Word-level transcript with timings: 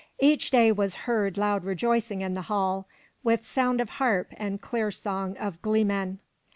Each 0.17 0.49
day 0.49 0.71
was 0.71 0.95
heard 1.05 1.37
loud 1.37 1.63
rejoicing 1.63 2.21
in 2.21 2.33
the 2.33 2.41
hall, 2.49 2.87
with 3.23 3.45
sound 3.45 3.79
of 3.79 3.91
harp 4.01 4.29
and 4.35 4.59
clear 4.59 4.89
song 4.89 5.37
of 5.37 5.61
gleemen. 5.61 6.17